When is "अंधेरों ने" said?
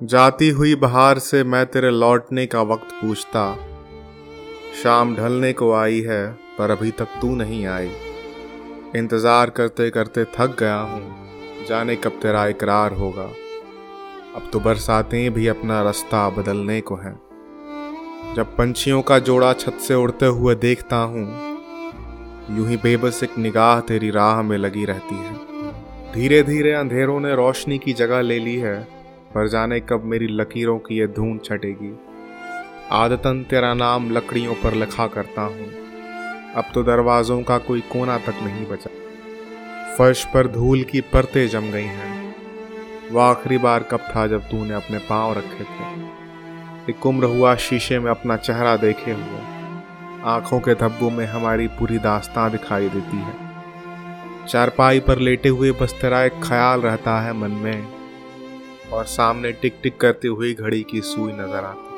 26.72-27.34